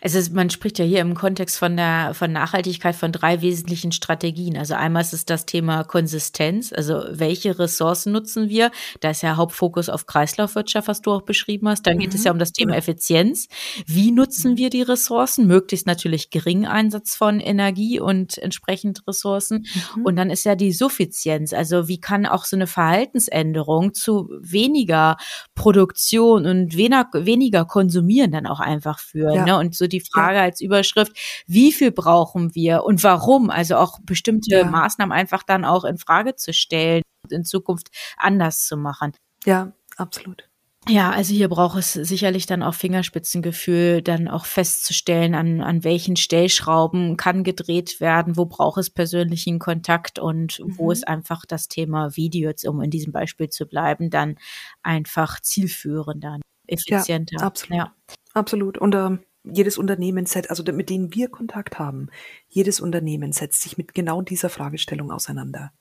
[0.00, 3.92] Es ist, man spricht ja hier im Kontext von der von Nachhaltigkeit von drei wesentlichen
[3.92, 4.57] Strategien.
[4.57, 8.70] Also einmal ist es das Thema Konsistenz, also welche Ressourcen nutzen wir?
[9.00, 11.87] Da ist ja Hauptfokus auf Kreislaufwirtschaft, was du auch beschrieben hast.
[11.87, 12.16] Dann geht mhm.
[12.16, 12.78] es ja um das Thema genau.
[12.78, 13.48] Effizienz.
[13.87, 15.46] Wie nutzen wir die Ressourcen?
[15.46, 19.66] Möglichst natürlich geringen Einsatz von Energie und entsprechend Ressourcen.
[19.96, 20.04] Mhm.
[20.04, 25.16] Und dann ist ja die Suffizienz, also wie kann auch so eine Verhaltensänderung zu weniger
[25.55, 29.35] Produktion und weniger, weniger Konsumieren dann auch einfach führen.
[29.35, 29.44] Ja.
[29.44, 29.59] Ne?
[29.59, 30.42] Und so die Frage ja.
[30.42, 31.12] als Überschrift,
[31.47, 33.51] wie viel brauchen wir und warum?
[33.51, 34.64] Also auch bestimmte ja.
[34.64, 39.12] Maßnahmen einfach dann auch in Frage zu stellen, in Zukunft anders zu machen.
[39.44, 40.49] Ja, absolut.
[40.88, 46.16] Ja, also hier braucht es sicherlich dann auch Fingerspitzengefühl, dann auch festzustellen, an, an welchen
[46.16, 50.79] Stellschrauben kann gedreht werden, wo braucht es persönlichen Kontakt und mhm.
[50.79, 54.37] wo ist einfach das Thema Video, um in diesem Beispiel zu bleiben, dann
[54.83, 57.37] einfach zielführender, effizienter.
[57.40, 57.79] Ja, absolut.
[57.79, 57.94] Ja.
[58.35, 58.79] Absolut.
[58.79, 62.09] Und ähm, jedes Unternehmen setzt, also mit denen wir Kontakt haben,
[62.49, 65.73] jedes Unternehmen setzt sich mit genau dieser Fragestellung auseinander.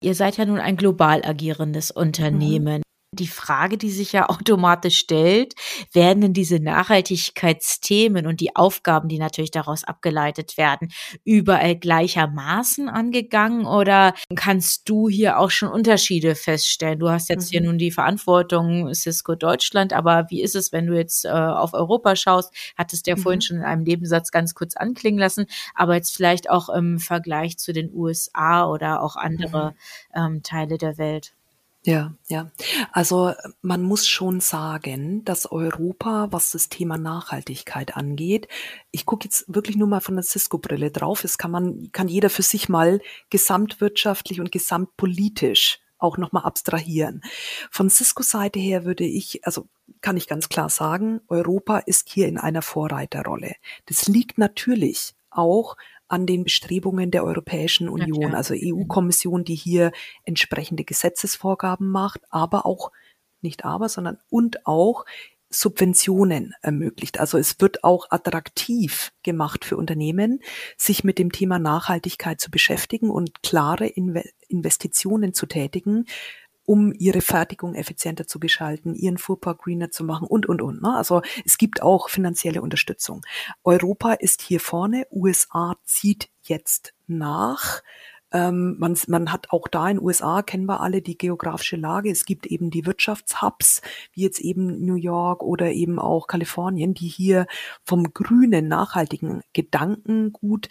[0.00, 2.78] Ihr seid ja nun ein global agierendes Unternehmen.
[2.78, 5.54] Mhm die Frage, die sich ja automatisch stellt,
[5.92, 10.92] werden denn diese Nachhaltigkeitsthemen und die Aufgaben, die natürlich daraus abgeleitet werden,
[11.24, 16.98] überall gleichermaßen angegangen oder kannst du hier auch schon Unterschiede feststellen?
[16.98, 17.50] Du hast jetzt mhm.
[17.50, 21.74] hier nun die Verantwortung Cisco Deutschland, aber wie ist es, wenn du jetzt äh, auf
[21.74, 22.52] Europa schaust?
[22.76, 23.20] Hattest du ja mhm.
[23.20, 27.58] vorhin schon in einem Nebensatz ganz kurz anklingen lassen, aber jetzt vielleicht auch im Vergleich
[27.58, 29.74] zu den USA oder auch andere
[30.14, 30.20] mhm.
[30.20, 31.34] ähm, Teile der Welt.
[31.86, 32.50] Ja, ja.
[32.92, 38.48] Also man muss schon sagen, dass Europa, was das Thema Nachhaltigkeit angeht,
[38.90, 41.24] ich gucke jetzt wirklich nur mal von der Cisco-Brille drauf.
[41.24, 47.22] Es kann man, kann jeder für sich mal gesamtwirtschaftlich und gesamtpolitisch auch nochmal abstrahieren.
[47.70, 49.68] Von Cisco-Seite her würde ich, also
[50.00, 53.56] kann ich ganz klar sagen, Europa ist hier in einer Vorreiterrolle.
[53.86, 55.76] Das liegt natürlich auch
[56.08, 59.92] an den Bestrebungen der Europäischen Union, ja, also EU-Kommission, die hier
[60.24, 62.92] entsprechende Gesetzesvorgaben macht, aber auch
[63.40, 65.04] nicht aber, sondern und auch
[65.50, 67.20] Subventionen ermöglicht.
[67.20, 70.40] Also es wird auch attraktiv gemacht für Unternehmen,
[70.76, 73.86] sich mit dem Thema Nachhaltigkeit zu beschäftigen und klare
[74.48, 76.06] Investitionen zu tätigen,
[76.66, 80.82] um ihre Fertigung effizienter zu gestalten, ihren Fuhrpark greener zu machen und, und, und.
[80.82, 80.94] Ne?
[80.94, 83.22] Also es gibt auch finanzielle Unterstützung.
[83.62, 87.82] Europa ist hier vorne, USA zieht jetzt nach.
[88.32, 92.10] Ähm, man, man hat auch da in USA, kennen wir alle, die geografische Lage.
[92.10, 93.80] Es gibt eben die Wirtschaftshubs,
[94.12, 97.46] wie jetzt eben New York oder eben auch Kalifornien, die hier
[97.84, 100.68] vom grünen, nachhaltigen Gedankengut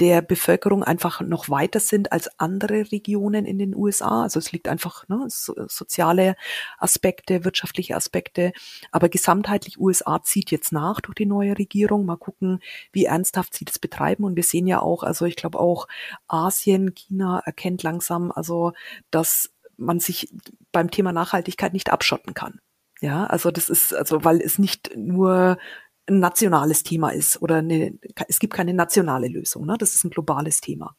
[0.00, 4.24] der Bevölkerung einfach noch weiter sind als andere Regionen in den USA.
[4.24, 6.34] Also es liegt einfach ne, so, soziale
[6.78, 8.52] Aspekte, wirtschaftliche Aspekte.
[8.90, 12.06] Aber gesamtheitlich USA zieht jetzt nach durch die neue Regierung.
[12.06, 12.60] Mal gucken,
[12.92, 14.24] wie ernsthaft sie das betreiben.
[14.24, 15.86] Und wir sehen ja auch, also ich glaube auch
[16.26, 18.72] Asien, China erkennt langsam, also
[19.10, 20.28] dass man sich
[20.72, 22.60] beim Thema Nachhaltigkeit nicht abschotten kann.
[23.00, 25.58] Ja, also das ist, also weil es nicht nur
[26.06, 29.66] ein nationales Thema ist oder eine, es gibt keine nationale Lösung.
[29.66, 29.76] Ne?
[29.78, 30.94] Das ist ein globales Thema.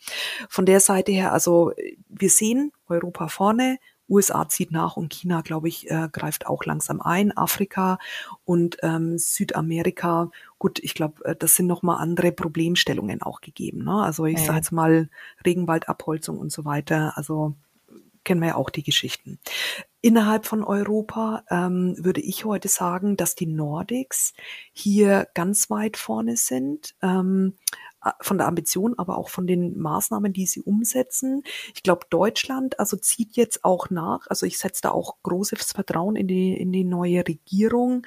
[0.50, 1.72] Von der Seite her, also
[2.10, 7.02] wir sehen Europa vorne, USA zieht nach und China, glaube ich, äh, greift auch langsam
[7.02, 7.36] ein.
[7.36, 7.98] Afrika
[8.44, 13.84] und ähm, Südamerika, gut, ich glaube, äh, das sind nochmal andere Problemstellungen auch gegeben.
[13.84, 14.04] Ne?
[14.04, 14.46] Also ich ja.
[14.46, 15.10] sage jetzt mal
[15.46, 17.14] Regenwaldabholzung und so weiter.
[17.16, 17.56] Also
[18.24, 19.40] kennen wir ja auch die Geschichten.
[20.06, 24.36] Innerhalb von Europa ähm, würde ich heute sagen, dass die Nordics
[24.72, 26.94] hier ganz weit vorne sind.
[27.02, 27.56] Ähm,
[28.22, 31.42] von der Ambition, aber auch von den Maßnahmen, die sie umsetzen.
[31.74, 34.28] Ich glaube, Deutschland also zieht jetzt auch nach.
[34.28, 38.06] Also ich setze da auch großes Vertrauen in die in die neue Regierung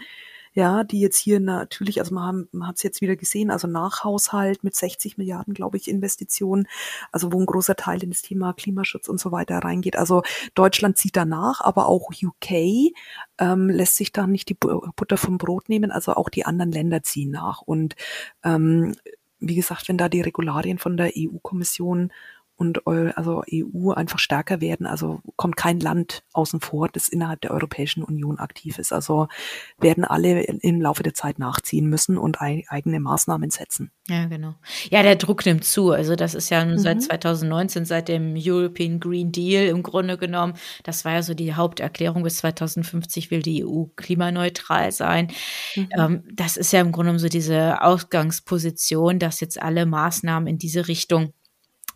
[0.59, 4.65] ja, die jetzt hier natürlich, also man, man hat es jetzt wieder gesehen, also Nachhaushalt
[4.65, 6.67] mit 60 Milliarden, glaube ich, Investitionen,
[7.13, 9.95] also wo ein großer Teil in das Thema Klimaschutz und so weiter reingeht.
[9.95, 10.23] Also
[10.57, 12.93] Deutschland zieht danach, aber auch UK
[13.39, 17.05] ähm, lässt sich da nicht die Butter vom Brot nehmen, also auch die anderen Länder
[17.05, 17.63] ziehen nach.
[17.63, 17.95] Und
[18.43, 18.97] ähm,
[19.39, 22.13] wie gesagt, wenn da die Regularien von der EU-Kommission
[22.59, 24.85] und also EU einfach stärker werden.
[24.85, 28.93] Also kommt kein Land außen vor, das innerhalb der Europäischen Union aktiv ist.
[28.93, 29.29] Also
[29.79, 33.93] werden alle im Laufe der Zeit nachziehen müssen und eigene Maßnahmen setzen.
[34.09, 34.55] Ja, genau.
[34.91, 35.93] Ja, der Druck nimmt zu.
[35.93, 36.79] Also das ist ja mhm.
[36.79, 40.55] seit 2019, seit dem European Green Deal im Grunde genommen.
[40.83, 42.25] Das war ja so die Haupterklärung.
[42.25, 45.29] Bis 2050 will die EU klimaneutral sein.
[45.77, 45.89] Mhm.
[45.97, 50.59] Ähm, das ist ja im Grunde genommen so diese Ausgangsposition, dass jetzt alle Maßnahmen in
[50.59, 51.35] diese Richtung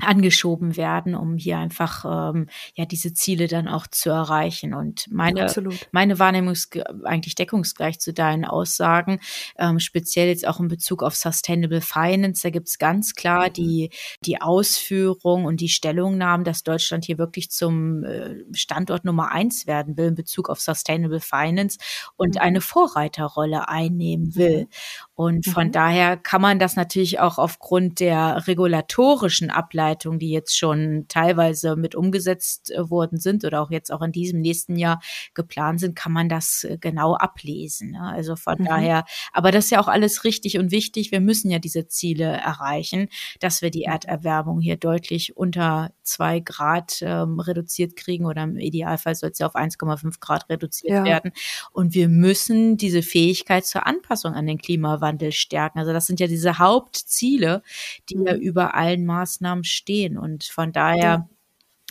[0.03, 4.75] angeschoben werden, um hier einfach ähm, ja diese Ziele dann auch zu erreichen.
[4.75, 5.89] Und meine Absolut.
[5.93, 9.21] meine Wahrnehmung ist eigentlich deckungsgleich zu deinen Aussagen,
[9.59, 12.43] ähm, speziell jetzt auch in Bezug auf Sustainable Finance.
[12.43, 13.53] Da gibt's ganz klar mhm.
[13.55, 13.91] die
[14.25, 19.97] die Ausführung und die Stellungnahmen, dass Deutschland hier wirklich zum äh, Standort Nummer eins werden
[19.97, 21.79] will in Bezug auf Sustainable Finance
[22.17, 22.41] und mhm.
[22.41, 24.69] eine Vorreiterrolle einnehmen will.
[25.15, 25.73] Und von mhm.
[25.73, 31.95] daher kann man das natürlich auch aufgrund der regulatorischen Ableitung die jetzt schon teilweise mit
[31.95, 35.01] umgesetzt äh, worden sind oder auch jetzt auch in diesem nächsten Jahr
[35.35, 37.91] geplant sind, kann man das äh, genau ablesen.
[37.91, 38.01] Ne?
[38.01, 38.65] Also von mhm.
[38.65, 41.13] daher, aber das ist ja auch alles richtig und wichtig.
[41.13, 43.09] Wir müssen ja diese Ziele erreichen,
[43.41, 43.93] dass wir die mhm.
[43.93, 49.47] Erderwärmung hier deutlich unter zwei Grad ähm, reduziert kriegen oder im Idealfall soll es ja
[49.47, 51.05] auf 1,5 Grad reduziert ja.
[51.05, 51.33] werden.
[51.71, 55.79] Und wir müssen diese Fähigkeit zur Anpassung an den Klimawandel stärken.
[55.79, 57.63] Also das sind ja diese Hauptziele,
[58.09, 58.27] die mhm.
[58.27, 60.19] ja über allen Maßnahmen stehen.
[60.19, 61.29] Und von daher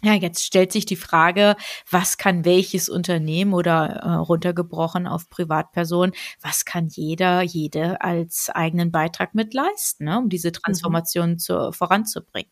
[0.03, 0.15] ja.
[0.15, 1.55] Jetzt stellt sich die Frage,
[1.89, 8.91] was kann welches Unternehmen oder äh, runtergebrochen auf Privatpersonen, was kann jeder, jede als eigenen
[8.91, 10.53] Beitrag mit leisten, ne, um diese mhm.
[10.53, 11.39] Transformation mhm.
[11.39, 12.51] zu, voranzubringen?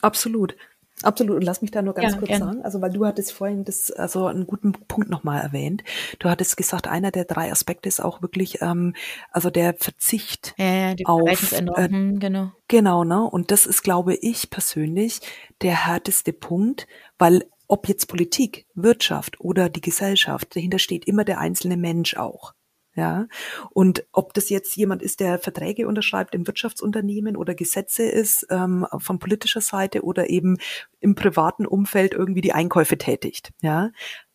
[0.00, 0.56] Absolut.
[1.02, 1.36] Absolut.
[1.36, 2.44] Und lass mich da nur ganz ja, kurz gerne.
[2.44, 5.82] sagen, also weil du hattest vorhin das, also einen guten Punkt nochmal erwähnt.
[6.18, 8.94] Du hattest gesagt, einer der drei Aspekte ist auch wirklich, ähm,
[9.30, 12.52] also der Verzicht ja, die auf, äh, hm, genau.
[12.68, 13.22] Genau, ne?
[13.22, 15.20] Und das ist, glaube ich, persönlich
[15.60, 16.86] der härteste Punkt,
[17.18, 22.52] weil ob jetzt Politik, Wirtschaft oder die Gesellschaft, dahinter steht immer der einzelne Mensch auch.
[22.94, 23.26] Ja,
[23.70, 28.86] und ob das jetzt jemand ist, der Verträge unterschreibt im Wirtschaftsunternehmen oder Gesetze ist ähm,
[28.98, 30.58] von politischer Seite oder eben
[31.00, 33.50] im privaten Umfeld irgendwie die Einkäufe tätigt.
[33.62, 33.90] Ja,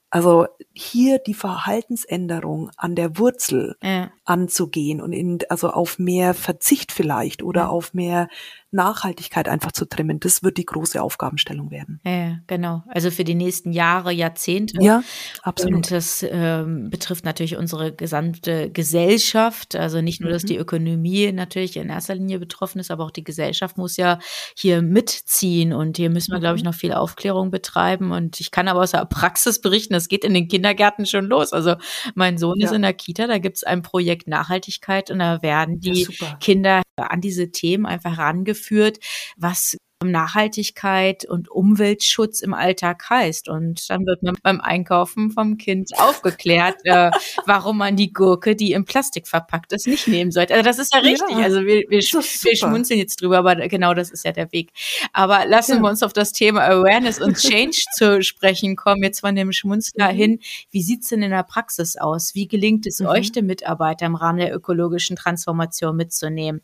[0.09, 4.09] also hier die Verhaltensänderung an der Wurzel ja.
[4.23, 7.67] anzugehen und in, also auf mehr Verzicht vielleicht oder ja.
[7.67, 8.29] auf mehr
[8.71, 12.01] Nachhaltigkeit einfach zu trimmen, das wird die große Aufgabenstellung werden.
[12.05, 12.83] Ja, genau.
[12.87, 14.81] Also für die nächsten Jahre, Jahrzehnte.
[14.81, 15.03] Ja,
[15.41, 15.75] absolut.
[15.75, 19.75] Und das ähm, betrifft natürlich unsere gesamte Gesellschaft.
[19.75, 20.47] Also nicht nur, dass mhm.
[20.47, 24.19] die Ökonomie natürlich in erster Linie betroffen ist, aber auch die Gesellschaft muss ja
[24.53, 25.71] hier mitziehen.
[25.71, 26.71] Und hier müssen wir, glaube ich, mhm.
[26.71, 28.11] noch viel Aufklärung betreiben.
[28.11, 31.53] Und ich kann aber aus der Praxis berichten, das geht in den Kindergärten schon los.
[31.53, 31.75] Also
[32.15, 32.67] mein Sohn ja.
[32.67, 36.05] ist in der Kita, da gibt es ein Projekt Nachhaltigkeit und da werden die
[36.41, 38.99] Kinder an diese Themen einfach rangeführt geführt,
[39.37, 43.49] was Nachhaltigkeit und Umweltschutz im Alltag heißt.
[43.49, 47.09] Und dann wird man beim Einkaufen vom Kind aufgeklärt, äh,
[47.47, 50.53] warum man die Gurke, die im Plastik verpackt ist, nicht nehmen sollte.
[50.53, 51.29] Also das ist ja richtig.
[51.31, 54.71] Ja, also wir, wir, wir schmunzeln jetzt drüber, aber genau das ist ja der Weg.
[55.13, 55.81] Aber lassen ja.
[55.81, 60.13] wir uns auf das Thema Awareness und Change zu sprechen kommen, jetzt von dem Schmunzler
[60.13, 60.17] mhm.
[60.17, 60.39] hin.
[60.69, 62.35] Wie sieht's denn in der Praxis aus?
[62.35, 63.07] Wie gelingt es mhm.
[63.07, 66.61] euch, den Mitarbeiter im Rahmen der ökologischen Transformation mitzunehmen?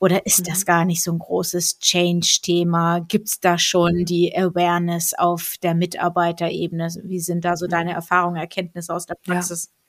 [0.00, 0.44] Oder ist mhm.
[0.50, 2.63] das gar nicht so ein großes Change-Thema?
[2.64, 3.00] Thema?
[3.00, 6.88] Gibt es da schon die Awareness auf der Mitarbeiterebene?
[7.04, 9.66] Wie sind da so deine Erfahrungen, Erkenntnisse aus der Praxis?
[9.66, 9.83] Ja.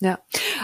[0.00, 0.20] Ja,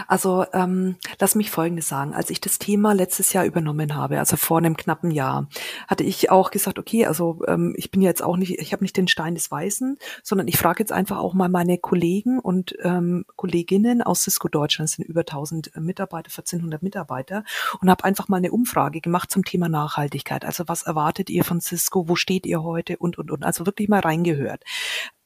[0.07, 2.13] also ähm, lass mich Folgendes sagen.
[2.13, 5.49] Als ich das Thema letztes Jahr übernommen habe, also vor einem knappen Jahr,
[5.89, 8.95] hatte ich auch gesagt, okay, also ähm, ich bin jetzt auch nicht, ich habe nicht
[8.95, 13.25] den Stein des Weißen, sondern ich frage jetzt einfach auch mal meine Kollegen und ähm,
[13.35, 17.43] Kolleginnen aus Cisco Deutschland, sind über 1000 Mitarbeiter, 1400 Mitarbeiter,
[17.81, 20.45] und habe einfach mal eine Umfrage gemacht zum Thema Nachhaltigkeit.
[20.45, 22.07] Also was erwartet ihr von Cisco?
[22.07, 22.95] Wo steht ihr heute?
[22.97, 23.43] Und, und, und.
[23.43, 24.63] Also wirklich mal reingehört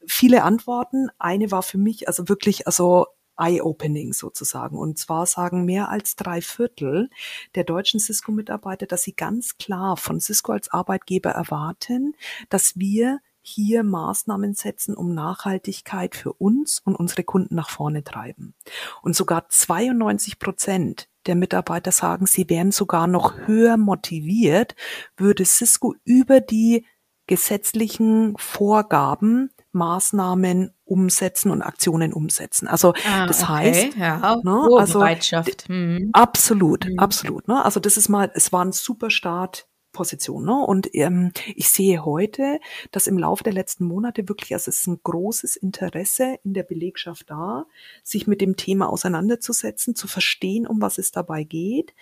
[0.06, 1.08] viele Antworten.
[1.18, 3.06] Eine war für mich also wirklich, also
[3.40, 4.76] Eye-Opening sozusagen.
[4.76, 7.10] Und zwar sagen mehr als drei Viertel
[7.54, 12.14] der deutschen Cisco-Mitarbeiter, dass sie ganz klar von Cisco als Arbeitgeber erwarten,
[12.48, 18.54] dass wir hier Maßnahmen setzen, um Nachhaltigkeit für uns und unsere Kunden nach vorne treiben.
[19.02, 24.74] Und sogar 92 Prozent der Mitarbeiter sagen, sie wären sogar noch höher motiviert,
[25.16, 26.86] würde Cisco über die
[27.26, 32.66] gesetzlichen Vorgaben Maßnahmen umsetzen und Aktionen umsetzen.
[32.66, 33.52] Also ah, das okay.
[33.52, 35.68] heißt, ja, ne, also Bereitschaft.
[35.68, 36.10] Hm.
[36.12, 36.98] absolut, hm.
[36.98, 37.46] absolut.
[37.48, 37.64] Ne?
[37.64, 40.44] Also das ist mal, es war ein super Start Position.
[40.44, 40.54] Ne?
[40.54, 44.86] Und ähm, ich sehe heute, dass im Laufe der letzten Monate wirklich, also es ist
[44.86, 47.66] ein großes Interesse in der Belegschaft da,
[48.02, 51.94] sich mit dem Thema auseinanderzusetzen, zu verstehen, um was es dabei geht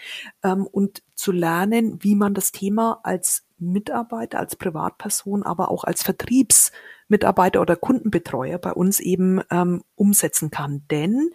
[0.42, 6.02] ähm, und zu lernen, wie man das Thema als Mitarbeiter, als Privatperson, aber auch als
[6.02, 10.84] Vertriebsmitarbeiter oder Kundenbetreuer bei uns eben ähm, umsetzen kann.
[10.90, 11.30] Denn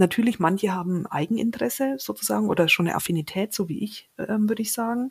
[0.00, 4.72] Natürlich, manche haben Eigeninteresse sozusagen oder schon eine Affinität, so wie ich, ähm, würde ich
[4.72, 5.10] sagen.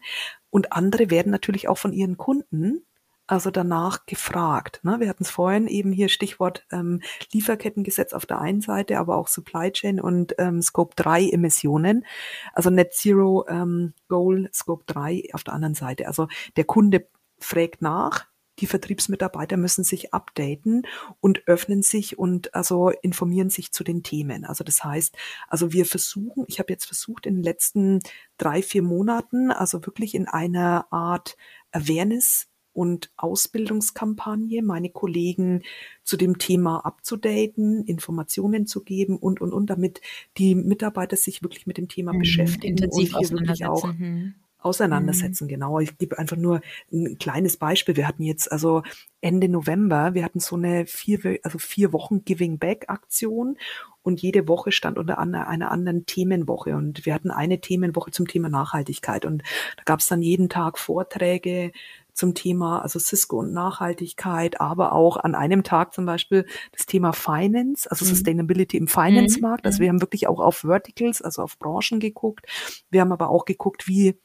[0.50, 2.82] Und andere werden natürlich auch von ihren Kunden
[3.30, 4.80] also danach gefragt.
[4.84, 5.00] Ne?
[5.00, 9.28] Wir hatten es vorhin eben hier Stichwort ähm, Lieferkettengesetz auf der einen Seite, aber auch
[9.28, 12.06] Supply Chain und ähm, Scope 3 Emissionen,
[12.54, 16.08] also Net Zero ähm, Goal Scope 3 auf der anderen Seite.
[16.08, 18.26] Also der Kunde fragt nach,
[18.58, 20.88] die Vertriebsmitarbeiter müssen sich updaten
[21.22, 24.44] und öffnen sich und also informieren sich zu den Themen.
[24.44, 25.16] Also das heißt,
[25.48, 28.00] also wir versuchen, ich habe jetzt versucht in den letzten
[28.38, 31.38] drei, vier Monaten, also wirklich in einer Art
[31.72, 35.64] Awareness und Ausbildungskampagne, meine Kollegen
[36.04, 40.02] zu dem Thema abzudaten, Informationen zu geben und, und, und, damit
[40.38, 44.36] die Mitarbeiter sich wirklich mit dem Thema mhm, beschäftigen intensiv und hier wirklich auch, mhm.
[44.60, 45.46] auseinandersetzen.
[45.46, 45.50] Mhm.
[45.50, 45.80] Genau.
[45.80, 47.96] Ich gebe einfach nur ein kleines Beispiel.
[47.96, 48.84] Wir hatten jetzt also
[49.22, 53.58] Ende November, wir hatten so eine vier, also vier Wochen Giving Back Aktion
[54.02, 58.50] und jede Woche stand unter einer anderen Themenwoche und wir hatten eine Themenwoche zum Thema
[58.50, 59.44] Nachhaltigkeit und
[59.78, 61.72] da gab es dann jeden Tag Vorträge
[62.20, 67.14] zum Thema, also Cisco und Nachhaltigkeit, aber auch an einem Tag zum Beispiel das Thema
[67.14, 68.10] Finance, also mhm.
[68.10, 69.66] Sustainability im Finance-Markt.
[69.66, 69.82] Also mhm.
[69.82, 72.46] wir haben wirklich auch auf Verticals, also auf Branchen geguckt.
[72.92, 74.20] Wir haben aber auch geguckt, wie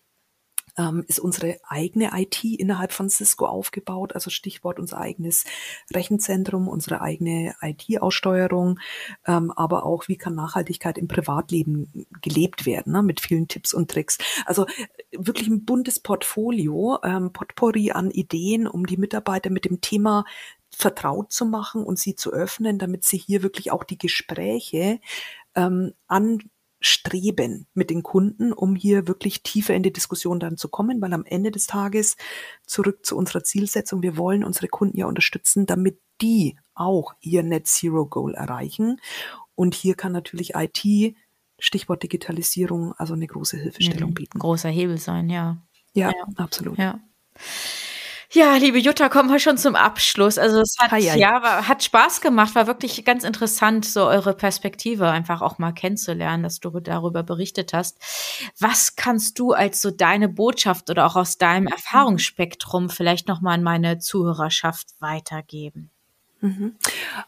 [0.76, 5.44] ähm, ist unsere eigene IT innerhalb von Cisco aufgebaut, also Stichwort unser eigenes
[5.92, 8.80] Rechenzentrum, unsere eigene IT-Aussteuerung,
[9.26, 13.90] ähm, aber auch wie kann Nachhaltigkeit im Privatleben gelebt werden, ne, mit vielen Tipps und
[13.90, 14.18] Tricks.
[14.46, 19.80] Also äh, wirklich ein buntes Portfolio, ähm, Potpourri an Ideen, um die Mitarbeiter mit dem
[19.80, 20.24] Thema
[20.70, 25.00] vertraut zu machen und sie zu öffnen, damit sie hier wirklich auch die Gespräche
[25.54, 26.38] ähm, an
[26.84, 31.14] streben mit den Kunden, um hier wirklich tiefer in die Diskussion dann zu kommen, weil
[31.14, 32.16] am Ende des Tages
[32.66, 37.66] zurück zu unserer Zielsetzung, wir wollen unsere Kunden ja unterstützen, damit die auch ihr Net
[37.66, 39.00] Zero Goal erreichen.
[39.54, 41.14] Und hier kann natürlich IT,
[41.58, 44.14] Stichwort Digitalisierung, also eine große Hilfestellung mhm.
[44.14, 44.38] bieten.
[44.38, 45.62] Großer Hebel sein, ja.
[45.94, 46.26] Ja, ja.
[46.36, 46.76] absolut.
[46.76, 47.00] Ja.
[48.34, 50.38] Ja, liebe Jutta, kommen wir schon zum Abschluss.
[50.38, 54.34] Also es hat, Hi, ja, war, hat Spaß gemacht, war wirklich ganz interessant, so eure
[54.34, 57.96] Perspektive einfach auch mal kennenzulernen, dass du darüber berichtet hast.
[58.58, 63.62] Was kannst du als so deine Botschaft oder auch aus deinem Erfahrungsspektrum vielleicht nochmal an
[63.62, 65.93] meine Zuhörerschaft weitergeben?
[66.44, 66.76] Mhm.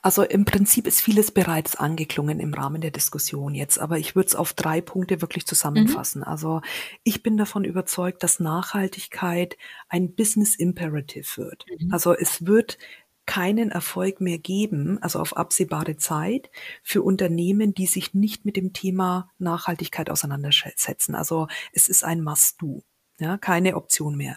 [0.02, 4.28] Also im Prinzip ist vieles bereits angeklungen im Rahmen der Diskussion jetzt, aber ich würde
[4.28, 6.20] es auf drei Punkte wirklich zusammenfassen.
[6.20, 6.28] Mhm.
[6.28, 6.60] Also
[7.02, 9.56] ich bin davon überzeugt, dass Nachhaltigkeit
[9.88, 11.64] ein Business Imperative wird.
[11.80, 11.92] Mhm.
[11.92, 12.76] Also es wird
[13.24, 16.50] keinen Erfolg mehr geben, also auf absehbare Zeit,
[16.82, 21.14] für Unternehmen, die sich nicht mit dem Thema Nachhaltigkeit auseinandersetzen.
[21.14, 22.84] Also es ist ein Must-Do.
[23.18, 24.36] Ja, keine Option mehr.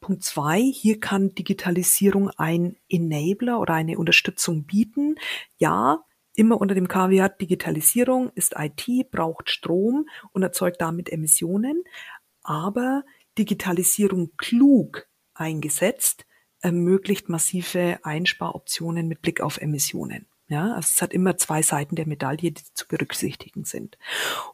[0.00, 5.14] Punkt zwei, hier kann Digitalisierung ein Enabler oder eine Unterstützung bieten.
[5.58, 6.04] Ja,
[6.34, 11.84] immer unter dem Kaviar Digitalisierung ist IT, braucht Strom und erzeugt damit Emissionen.
[12.42, 13.04] Aber
[13.36, 16.26] Digitalisierung klug eingesetzt
[16.60, 20.26] ermöglicht massive Einsparoptionen mit Blick auf Emissionen.
[20.50, 23.98] Ja, also es hat immer zwei Seiten der Medaille, die zu berücksichtigen sind.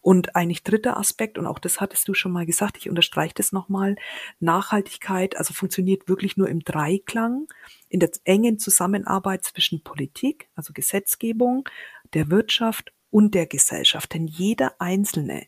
[0.00, 3.52] Und eigentlich dritter Aspekt, und auch das hattest du schon mal gesagt, ich unterstreiche das
[3.52, 3.94] nochmal,
[4.40, 7.46] Nachhaltigkeit, also funktioniert wirklich nur im Dreiklang,
[7.88, 11.68] in der engen Zusammenarbeit zwischen Politik, also Gesetzgebung,
[12.12, 14.14] der Wirtschaft und der Gesellschaft.
[14.14, 15.46] Denn jeder Einzelne,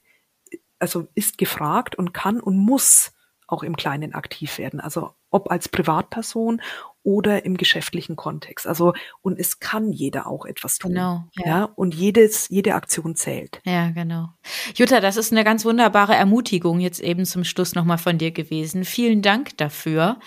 [0.78, 3.12] also ist gefragt und kann und muss
[3.48, 4.80] auch im Kleinen aktiv werden.
[4.80, 6.62] Also ob als Privatperson
[7.06, 8.66] oder im geschäftlichen Kontext.
[8.66, 8.92] Also,
[9.22, 10.92] und es kann jeder auch etwas tun.
[10.92, 11.24] Genau.
[11.36, 11.46] Ja.
[11.46, 11.64] ja.
[11.76, 13.60] und jedes, jede Aktion zählt.
[13.64, 14.30] Ja, genau.
[14.74, 18.84] Jutta, das ist eine ganz wunderbare Ermutigung jetzt eben zum Schluss nochmal von dir gewesen.
[18.84, 20.18] Vielen Dank dafür.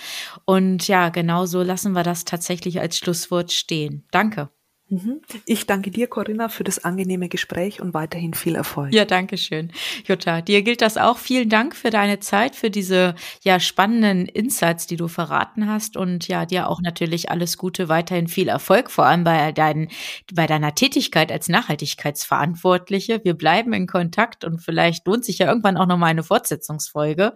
[0.46, 4.06] Und ja, genau so lassen wir das tatsächlich als Schlusswort stehen.
[4.12, 4.50] Danke.
[4.92, 5.22] Mhm.
[5.46, 8.92] Ich danke dir, Corinna, für das angenehme Gespräch und weiterhin viel Erfolg.
[8.92, 9.72] Ja, danke schön.
[10.08, 11.20] Jutta, dir gilt das auch.
[11.20, 13.14] Vielen Dank für deine Zeit, für diese
[13.44, 18.28] ja spannenden Insights, die du verraten hast und ja, dir auch natürlich alles Gute, weiterhin
[18.28, 19.90] viel Erfolg, vor allem bei deinen,
[20.34, 23.22] bei deiner Tätigkeit als Nachhaltigkeitsverantwortliche.
[23.24, 27.36] Wir bleiben in Kontakt und vielleicht lohnt sich ja irgendwann auch noch mal eine Fortsetzungsfolge.